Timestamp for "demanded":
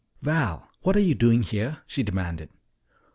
2.01-2.49